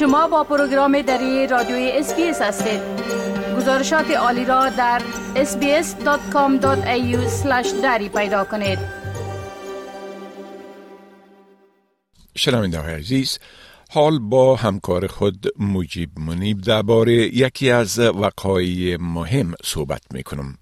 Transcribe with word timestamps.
شما 0.00 0.28
با 0.28 0.44
program 0.44 1.02
دری 1.02 1.46
رادیوی 1.46 1.90
SBS 1.94 2.42
هستید 2.42 2.80
گزارشات 3.56 4.10
عالی 4.10 4.44
را 4.44 4.68
در 4.68 5.02
sbs.com.au 5.34 6.66
دری 7.82 8.08
پیدا 8.08 8.44
کنید 8.44 8.78
شنونده 12.36 12.80
های 12.80 12.94
عزیز 12.94 13.38
حال 13.90 14.18
با 14.18 14.56
همکار 14.56 15.06
خود 15.06 15.46
مجیب 15.58 16.10
منیب 16.18 16.60
درباره 16.60 17.12
یکی 17.12 17.70
از 17.70 17.98
وقایع 17.98 18.96
مهم 19.00 19.54
صحبت 19.64 20.02
می 20.14 20.22
کنم. 20.22 20.58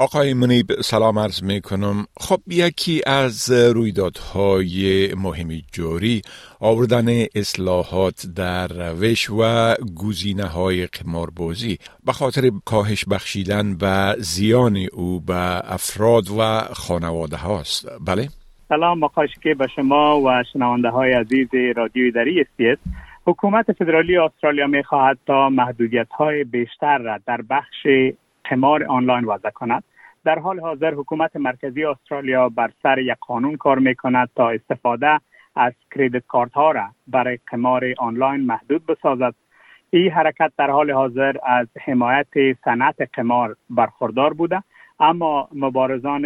آقای 0.00 0.34
منیب 0.34 0.66
سلام 0.80 1.18
عرض 1.18 1.42
می 1.42 1.60
کنم 1.60 2.06
خب 2.20 2.40
یکی 2.46 3.00
از 3.06 3.50
رویدادهای 3.50 5.08
مهم 5.14 5.48
جاری 5.72 6.22
آوردن 6.60 7.06
اصلاحات 7.34 8.26
در 8.36 8.66
روش 8.66 9.30
و 9.30 9.74
گزینه 10.04 10.44
های 10.44 10.86
قماربازی. 10.86 11.78
به 12.06 12.12
خاطر 12.12 12.50
کاهش 12.64 13.04
بخشیدن 13.04 13.76
و 13.82 14.14
زیان 14.18 14.76
او 14.92 15.20
به 15.20 15.72
افراد 15.72 16.24
و 16.38 16.60
خانواده 16.74 17.36
هاست. 17.36 17.88
بله؟ 18.06 18.28
سلام 18.68 19.00
آقای 19.00 19.28
که 19.42 19.54
به 19.54 19.66
شما 19.76 20.20
و 20.20 20.44
شنونده 20.52 20.88
های 20.88 21.12
عزیز 21.12 21.48
رادیوی 21.76 22.10
دری 22.10 22.40
اسپیس. 22.40 22.78
حکومت 23.26 23.72
فدرالی 23.72 24.16
استرالیا 24.16 24.66
می 24.66 24.82
خواهد 24.82 25.18
تا 25.26 25.48
محدودیت 25.48 26.08
های 26.18 26.44
بیشتر 26.44 26.98
را 26.98 27.18
در 27.26 27.40
بخش 27.50 27.86
قمار 28.50 28.84
آنلاین 28.84 29.24
وضع 29.24 29.50
کند. 29.50 29.84
در 30.24 30.38
حال 30.38 30.60
حاضر 30.60 30.94
حکومت 30.94 31.36
مرکزی 31.36 31.84
استرالیا 31.84 32.48
بر 32.48 32.70
سر 32.82 32.98
یک 32.98 33.16
قانون 33.20 33.56
کار 33.56 33.78
می 33.78 33.94
کند 33.94 34.28
تا 34.36 34.50
استفاده 34.50 35.20
از 35.56 35.72
credit 35.94 36.22
card 36.28 36.52
ها 36.52 36.70
را 36.70 36.88
برای 37.06 37.38
قمار 37.46 37.84
آنلاین 37.98 38.46
محدود 38.46 38.86
بسازد. 38.86 39.34
این 39.90 40.10
حرکت 40.10 40.52
در 40.58 40.70
حال 40.70 40.90
حاضر 40.90 41.36
از 41.42 41.66
حمایت 41.84 42.26
صنعت 42.64 42.96
قمار 43.12 43.56
برخوردار 43.70 44.32
بوده 44.34 44.62
اما 45.00 45.48
مبارزان 45.54 46.24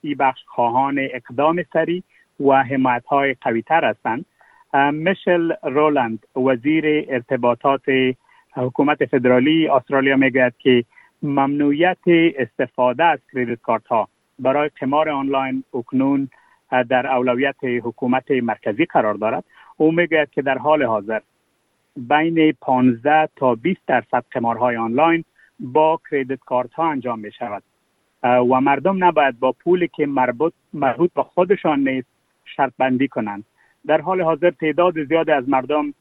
این 0.00 0.14
بخش 0.18 0.40
خواهان 0.46 0.98
اقدام 0.98 1.64
سریع 1.72 2.02
و 2.40 2.62
حمایت 2.62 3.06
های 3.06 3.36
قوی 3.40 3.62
تر 3.62 3.84
هستند 3.84 4.24
میشل 4.92 5.52
رولند 5.62 6.26
وزیر 6.36 6.84
ارتباطات 7.08 7.82
حکومت 8.52 9.04
فدرالی 9.04 9.68
استرالیا 9.68 10.16
می‌گوید 10.16 10.54
که 10.58 10.84
ممنوعیت 11.22 11.98
استفاده 12.36 13.04
از 13.04 13.18
credit 13.32 13.60
card 13.60 13.86
ها 13.86 14.08
برای 14.38 14.70
قمار 14.80 15.08
آنلاین 15.08 15.64
اکنون 15.74 16.28
در 16.88 17.06
اولویت 17.06 17.64
حکومت 17.64 18.30
مرکزی 18.30 18.84
قرار 18.84 19.14
دارد. 19.14 19.44
او 19.76 19.92
می‌گوید 19.92 20.30
که 20.30 20.42
در 20.42 20.58
حال 20.58 20.82
حاضر 20.82 21.20
بین 21.96 22.52
15 22.60 23.28
تا 23.36 23.54
20 23.54 23.80
درصد 23.86 24.24
قمارهای 24.30 24.76
آنلاین 24.76 25.24
با 25.60 26.00
کریدیت 26.10 26.38
کارت 26.40 26.72
ها 26.72 26.90
انجام 26.90 27.18
می 27.18 27.32
شود 27.32 27.62
و 28.22 28.60
مردم 28.60 29.04
نباید 29.04 29.38
با 29.38 29.52
پولی 29.52 29.88
که 29.88 30.06
مربوط 30.06 30.52
مربوط 30.72 31.10
به 31.12 31.22
خودشان 31.22 31.88
نیست 31.88 32.08
شرط 32.44 32.72
بندی 32.78 33.08
کنند. 33.08 33.44
در 33.86 34.00
حال 34.00 34.20
حاضر 34.20 34.50
تعداد 34.50 35.04
زیاد 35.04 35.30
از 35.30 35.48
مردم 35.48 35.94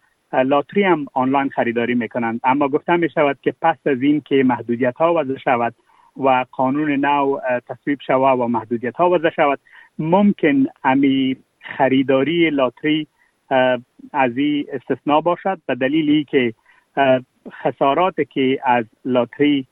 لاتری 0.43 0.83
هم 0.83 1.05
آنلاین 1.13 1.49
خریداری 1.49 1.95
می‌کنند. 1.95 2.39
اما 2.43 2.67
گفته 2.67 2.95
می 2.95 3.09
شود 3.09 3.37
که 3.41 3.53
پس 3.61 3.77
از 3.85 4.01
این 4.01 4.21
که 4.21 4.43
محدودیت 4.43 4.97
ها 4.97 5.13
وضع 5.13 5.37
شود 5.37 5.75
و 6.17 6.45
قانون 6.51 6.91
نو 6.91 7.39
تصویب 7.67 7.99
شود 8.07 8.39
و 8.39 8.47
محدودیت 8.47 8.95
ها 8.95 9.09
وضع 9.09 9.29
شود 9.29 9.59
ممکن 9.99 10.65
امی 10.83 11.37
خریداری 11.77 12.49
لاتری 12.49 13.07
از 14.13 14.37
این 14.37 14.65
استثناء 14.73 15.21
باشد. 15.21 15.59
به 15.65 15.75
دلیلی 15.75 16.23
که 16.23 16.53
خسارات 17.51 18.21
که 18.29 18.59
از 18.63 18.85
لاتری 19.05 19.65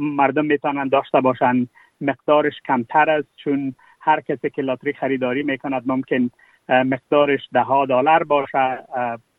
مردم 0.00 0.44
می‌تونن 0.44 0.88
داشته 0.88 1.20
باشند 1.20 1.68
مقدارش 2.00 2.54
کمتر 2.66 3.10
است. 3.10 3.28
چون 3.36 3.74
هر 4.00 4.20
کسی 4.20 4.50
که 4.50 4.62
لاتری 4.62 4.92
خریداری 4.92 5.42
می‌کند 5.42 5.82
ممکن 5.86 6.30
مقدارش 6.70 7.48
ده 7.52 7.60
ها 7.60 7.86
دلار 7.86 8.24
باشه 8.24 8.78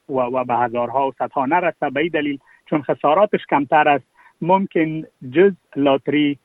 و, 0.09 0.13
و 0.13 0.43
به 0.43 0.55
هزارها 0.55 1.07
و 1.07 1.11
صدها 1.19 1.45
نرسه. 1.45 1.89
به 1.89 1.99
این 1.99 2.09
دلیل 2.13 2.39
چون 2.69 2.81
خساراتش 2.81 3.45
کمتر 3.49 3.89
است 3.89 4.05
ممکن 4.41 5.03
جز 5.31 5.51
لاتری 5.75 6.37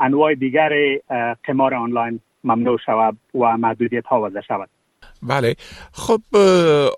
انواع 0.00 0.34
دیگر 0.34 0.72
قمار 1.44 1.74
آنلاین 1.74 2.20
ممنوع 2.44 2.78
شود 2.78 3.16
و 3.34 3.56
محدودیت 3.56 4.06
ها 4.06 4.20
وضع 4.20 4.40
شود. 4.40 4.68
بله 5.22 5.54
خب 5.92 6.36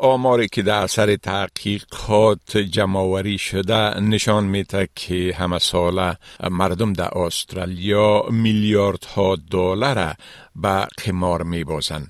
آماری 0.01 0.49
که 0.49 0.63
در 0.63 0.87
سر 0.87 1.17
تحقیقات 1.17 2.57
جمعوری 2.57 3.39
شده 3.39 4.01
نشان 4.01 4.45
میده 4.45 4.89
که 4.95 5.35
همه 5.39 5.59
ساله 5.59 6.17
مردم 6.51 6.93
در 6.93 7.19
استرالیا 7.19 8.23
میلیاردها 8.31 9.37
دلار 9.51 10.15
به 10.57 10.87
قمار 11.05 11.43
میبازن 11.43 12.03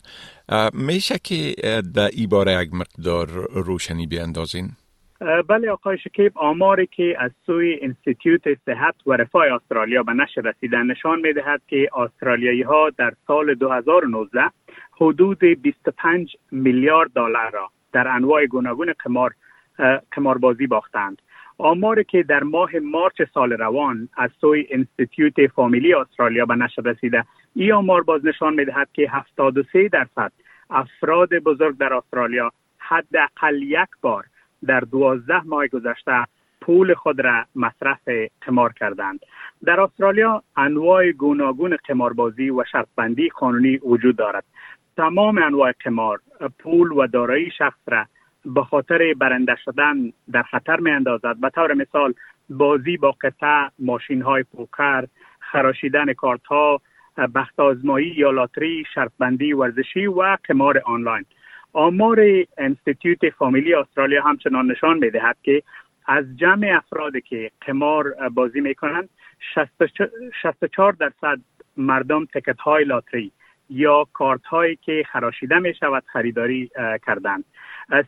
میشه 0.73 1.19
که 1.25 1.55
در 1.95 2.11
ای 2.13 2.27
باره 2.27 2.63
یک 2.63 2.75
مقدار 2.75 3.29
روشنی 3.53 4.07
بیاندازین؟ 4.07 4.71
بله 5.49 5.71
آقای 5.71 5.99
شکیب 5.99 6.33
آماری 6.39 6.87
که 6.87 7.17
از 7.19 7.31
سوی 7.47 7.79
انستیتیوت 7.83 8.43
صحت 8.67 8.95
و 9.07 9.13
رفاه 9.13 9.45
استرالیا 9.53 10.03
به 10.03 10.13
نشر 10.13 10.41
رسیده 10.41 10.83
نشان 10.83 11.21
می 11.21 11.33
دهد 11.33 11.63
که 11.69 11.89
استرالیایی 11.97 12.63
ها 12.63 12.91
در 12.99 13.13
سال 13.27 13.55
2019 13.55 14.41
حدود 15.01 15.39
25 15.39 16.37
میلیارد 16.51 17.11
دلار 17.11 17.51
را 17.51 17.71
در 17.93 18.09
انواع 18.09 18.47
گوناگون 18.47 18.93
قمار 19.05 19.35
قماربازی 20.13 20.67
باختند. 20.67 21.23
آماری 21.59 22.05
که 22.05 22.23
در 22.23 22.43
ماه 22.43 22.71
مارچ 22.79 23.23
سال 23.35 23.53
روان 23.53 24.09
از 24.17 24.31
سوی 24.41 24.67
انستیتیوت 24.71 25.47
فامیلی 25.47 25.95
استرالیا 25.95 26.47
به 26.47 26.55
نشر 26.55 26.83
رسیده 26.83 27.25
این 27.55 27.73
آمار 27.73 28.03
باز 28.03 28.27
نشان 28.27 28.55
می‌دهد 28.55 28.89
که 28.93 29.11
73 29.11 29.89
درصد 29.89 30.33
افراد 30.71 31.29
بزرگ 31.29 31.79
در 31.79 31.95
استرالیا 31.95 32.53
حداقل 32.79 33.63
یک 33.63 33.89
بار 34.03 34.25
در 34.67 34.81
دوازده 34.81 35.43
ماه 35.45 35.67
گذشته 35.67 36.27
پول 36.61 36.95
خود 36.95 37.21
را 37.21 37.45
مصرف 37.57 38.09
قمار 38.41 38.73
کردند. 38.73 39.21
در 39.65 39.81
استرالیا 39.81 40.43
انواع 40.57 41.13
گوناگون 41.13 41.77
قماربازی 41.89 42.51
و 42.51 42.65
شرطبندی 42.73 43.29
قانونی 43.29 43.77
وجود 43.77 44.17
دارد. 44.17 44.45
تمام 44.97 45.39
انواع 45.39 45.73
قمار 45.85 46.21
پول 46.59 46.93
و 46.93 47.07
دارایی 47.07 47.51
شخص 47.51 47.79
را 47.87 48.07
به 48.45 48.63
خاطر 48.65 49.15
برنده 49.19 49.57
شدن 49.65 50.13
در 50.33 50.43
خطر 50.43 50.81
می 50.81 50.91
اندازد 50.91 51.37
به 51.41 51.51
طور 51.51 51.75
مثال 51.75 52.15
بازی 52.51 52.97
با 52.97 53.15
قطع 53.21 53.69
ماشین 53.79 54.23
های 54.23 54.43
پوکر 54.43 55.05
خراشیدن 55.41 56.13
کارت 56.13 56.47
ها 56.47 56.81
بخت 57.35 57.61
آزمایی 57.61 58.15
یا 58.17 58.31
لاتری 58.31 58.85
شرطبندی 58.95 59.53
ورزشی 59.53 60.07
و 60.07 60.37
قمار 60.45 60.83
آنلاین. 60.85 61.25
آمار 61.73 62.21
انستیتیوت 62.59 63.31
فامیلی 63.31 63.75
استرالیا 63.75 64.23
همچنان 64.23 64.71
نشان 64.71 64.99
می 64.99 65.11
دهد 65.11 65.37
که 65.43 65.63
از 66.07 66.37
جمع 66.37 66.73
افرادی 66.77 67.21
که 67.21 67.51
قمار 67.61 68.29
بازی 68.29 68.61
می 68.61 68.75
کنند 68.75 69.09
64 70.43 70.93
درصد 70.93 71.41
مردم 71.77 72.25
تکت 72.25 72.61
های 72.61 72.85
لاتری 72.85 73.33
یا 73.71 74.07
کارت 74.13 74.45
هایی 74.45 74.77
که 74.77 75.05
خراشیده 75.13 75.59
می 75.59 75.75
شود 75.75 76.03
خریداری 76.13 76.71
کردند. 77.07 77.45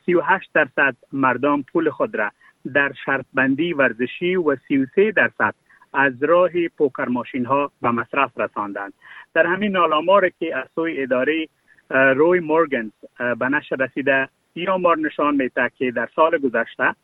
38 0.07 0.51
درصد 0.55 0.97
مردم 1.13 1.63
پول 1.63 1.91
خود 1.91 2.15
را 2.15 2.31
در 2.75 2.93
شرط 3.05 3.25
بندی 3.35 3.73
ورزشی 3.73 4.37
و 4.37 4.57
33 4.69 5.13
درصد 5.13 5.55
از 5.93 6.23
راه 6.23 6.51
پوکر 6.79 7.05
ماشین 7.05 7.45
ها 7.47 7.73
به 7.83 7.91
مصرف 7.91 8.31
رساندند. 8.39 8.93
در 9.35 9.47
همین 9.47 9.77
آمار 9.77 10.29
که 10.29 10.57
از 10.57 10.65
سوی 10.75 11.03
اداره 11.03 11.49
روی 11.91 12.41
مورگنز 12.41 12.91
به 13.39 13.49
نشر 13.49 13.77
رسیده 13.77 14.29
این 14.55 14.69
آمار 14.69 14.99
نشان 14.99 15.35
میده 15.35 15.71
که 15.79 15.91
در 15.91 16.09
سال 16.17 16.39
گذشته 16.39 16.95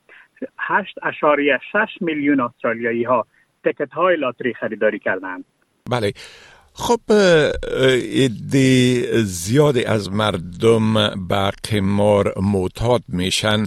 8.6 0.59 2.01
میلیون 2.01 2.41
استرالیایی 2.41 3.05
ها 3.05 3.27
تکت 3.65 3.93
های 3.93 4.17
لاتری 4.17 4.55
خریداری 4.55 4.99
کردند. 4.99 5.45
بله. 5.91 6.13
خب 6.75 7.01
ایده 8.13 9.23
زیادی 9.23 9.85
از 9.85 10.11
مردم 10.13 10.95
به 11.29 11.51
قمار 11.71 12.35
معتاد 12.41 13.03
میشن 13.09 13.67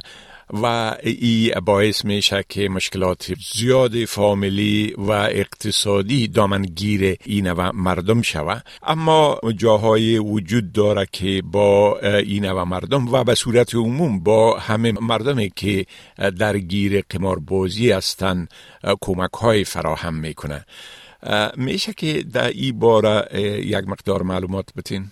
و 0.53 0.95
ای 1.03 1.51
باعث 1.65 2.05
میشه 2.05 2.43
که 2.49 2.69
مشکلات 2.69 3.33
زیاد 3.53 4.05
فامیلی 4.05 4.93
و 4.97 5.11
اقتصادی 5.11 6.27
دامنگیر 6.27 7.17
این 7.25 7.51
و 7.51 7.71
مردم 7.73 8.21
شوه. 8.21 8.59
اما 8.83 9.39
جاهای 9.57 10.17
وجود 10.19 10.71
داره 10.71 11.07
که 11.11 11.41
با 11.45 11.99
این 11.99 12.51
و 12.51 12.65
مردم 12.65 13.07
و 13.13 13.23
به 13.23 13.35
صورت 13.35 13.75
عموم 13.75 14.19
با 14.19 14.59
همه 14.59 14.91
مردمی 14.91 15.51
که 15.55 15.85
درگیر 16.39 17.03
قماربازی 17.09 17.91
هستند 17.91 18.49
کمک 19.01 19.33
های 19.33 19.63
فراهم 19.63 20.13
می‌کنه. 20.13 20.65
میشه 21.57 21.93
که 21.93 22.23
در 22.33 22.47
این 22.47 22.79
باره 22.79 23.39
یک 23.65 23.87
مقدار 23.87 24.23
معلومات 24.23 24.65
بتین؟ 24.77 25.03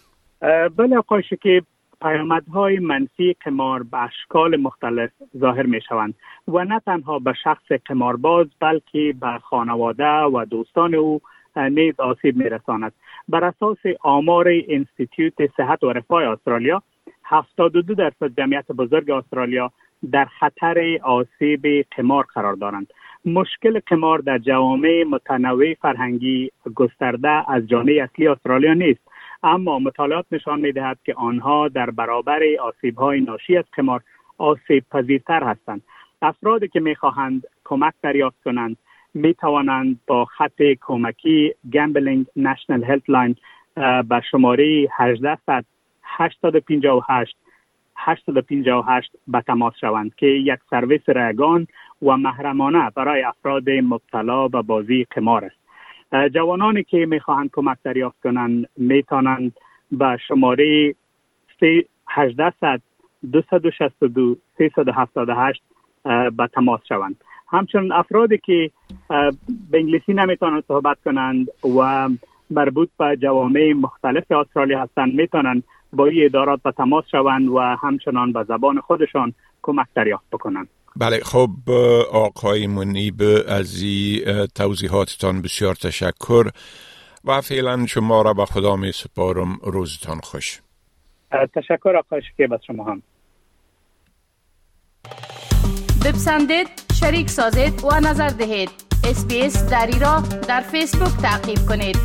بله 0.78 0.98
آقای 0.98 1.24
شکیب 1.24 1.64
پیامدهای 2.02 2.80
منفی 2.80 3.36
قمار 3.46 3.84
به 3.84 4.04
اشکال 4.04 4.56
مختلف 4.56 5.10
ظاهر 5.38 5.66
می 5.66 5.82
شوند 5.82 6.14
و 6.48 6.64
نه 6.64 6.80
تنها 6.80 7.20
به 7.20 7.34
شخص 7.44 7.72
قمارباز 7.86 8.48
بلکه 8.60 9.16
به 9.22 9.40
خانواده 9.44 10.22
و 10.24 10.46
دوستان 10.46 10.96
او 10.96 11.22
نیز 11.56 12.00
آسیب 12.00 12.38
می 12.38 12.50
رساند. 12.50 12.94
بر 13.30 13.44
اساس 13.44 13.78
آمار 14.02 14.48
انستیتیوت 14.68 15.34
صحت 15.58 15.84
و 15.84 15.94
رفاه 15.94 16.24
استرالیا 16.24 16.84
72 17.24 17.96
درصد 17.96 18.38
جمعیت 18.38 18.72
بزرگ 18.72 19.12
استرالیا 19.12 19.72
در 20.12 20.26
خطر 20.26 20.98
آسیب 21.04 21.86
قمار 21.98 22.26
قرار 22.34 22.54
دارند 22.54 22.88
مشکل 23.26 23.80
قمار 23.88 24.20
در 24.20 24.38
جوامع 24.38 25.04
متنوع 25.10 25.74
فرهنگی 25.74 26.52
گسترده 26.76 27.52
از 27.52 27.68
جامعه 27.68 28.04
اصلی 28.04 28.28
استرالیا 28.28 28.74
نیست 28.74 29.00
اما 29.44 29.80
مطالعات 29.80 30.26
نشان 30.32 30.60
می 30.60 30.72
دهد 30.72 30.98
که 31.06 31.14
آنها 31.14 31.68
در 31.68 31.90
برابر 31.90 32.42
آسیب 32.62 32.98
های 32.98 33.22
ناشی 33.22 33.58
از 33.58 33.66
قمار 33.74 34.02
آسیب 34.38 34.84
پذیرتر 34.92 35.44
هستند. 35.44 35.82
افرادی 36.22 36.68
که 36.68 36.80
می 36.80 36.96
خواهند 36.96 37.48
کمک 37.64 37.94
دریافت 38.02 38.44
کنند 38.46 38.78
می 39.14 39.34
توانند 39.34 40.00
با 40.08 40.26
خط 40.26 40.62
کمکی 40.82 41.54
Gambling 41.74 42.26
National 42.36 42.84
Helpline 42.84 43.36
به 44.10 44.22
شماره 44.32 44.88
1800 44.98 45.66
858 46.04 47.38
858 47.96 49.12
به 49.28 49.42
تماس 49.42 49.74
شوند 49.82 50.16
که 50.16 50.26
یک 50.26 50.60
سرویس 50.70 51.02
رایگان 51.08 51.68
و 52.04 52.18
محرمانه 52.18 52.90
برای 52.96 53.24
افراد 53.24 53.70
مبتلا 53.70 54.48
به 54.48 54.62
بازی 54.62 55.06
قمار 55.12 55.46
است. 55.46 55.56
جوانانی 56.34 56.84
که 56.84 57.06
می‌خواهند 57.06 57.50
کمک 57.54 57.78
دریافت 57.84 58.22
کنند 58.24 58.70
می‌توانند 58.78 59.56
به 59.92 60.18
شماره 60.28 60.96
1800 62.08 62.82
262 63.32 64.36
378 64.58 65.64
به 66.38 66.48
تماس 66.54 66.82
شوند. 66.90 67.16
همچنین 67.48 67.92
افرادی 67.92 68.38
که 68.38 68.72
به 69.72 69.78
انگلیسی 69.80 70.14
نمی‌تونند 70.14 70.64
صحبت 70.68 70.98
کنند 71.06 71.48
و 71.78 72.10
مربوط 72.50 72.90
به 73.00 73.18
جوامع 73.22 73.74
مختلف 73.74 74.32
استرالیا 74.32 74.82
هستند 74.82 75.14
می‌تونند 75.14 75.64
با 75.94 76.06
این 76.06 76.26
ادارات 76.26 76.62
به 76.62 76.72
تماس 76.72 77.06
شوند 77.12 77.50
و 77.50 77.60
همچنان 77.60 78.32
به 78.32 78.44
زبان 78.44 78.80
خودشان 78.80 79.34
کمک 79.62 79.88
دریافت 79.96 80.26
بکنند. 80.32 80.68
بله 80.96 81.20
خب 81.20 81.70
آقای 82.12 82.68
منیب 82.68 83.22
از 83.48 83.82
این 83.82 84.46
توضیحاتتان 84.46 85.42
بسیار 85.42 85.76
تشکر 85.76 86.50
و 87.26 87.42
فعلا 87.42 87.86
شما 87.86 88.22
را 88.22 88.34
به 88.34 88.46
خدا 88.46 88.76
می 88.76 88.92
سپارم. 88.92 89.60
روزتان 89.64 90.20
خوش. 90.20 90.62
تشکر 91.56 91.96
آقای 91.98 92.22
شکیب 92.22 92.54
از 92.54 92.60
شما 92.68 92.84
هم. 92.84 93.02
بپسندید 96.06 96.68
شریک 97.00 97.30
سازید 97.30 97.84
و 97.84 98.00
نظر 98.00 98.30
دهید. 98.30 98.70
اسپیس 99.04 99.70
دری 99.70 100.00
را 100.00 100.24
در 100.48 100.62
فیسبوک 100.62 101.22
تعقیب 101.22 101.60
کنید. 101.70 101.98